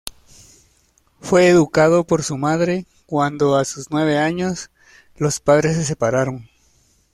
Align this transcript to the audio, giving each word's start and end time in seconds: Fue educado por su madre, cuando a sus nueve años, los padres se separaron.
Fue 1.19 1.45
educado 1.47 2.05
por 2.07 2.23
su 2.23 2.35
madre, 2.35 2.87
cuando 3.05 3.55
a 3.55 3.65
sus 3.65 3.91
nueve 3.91 4.17
años, 4.17 4.71
los 5.15 5.39
padres 5.39 5.75
se 5.75 5.83
separaron. 5.83 6.49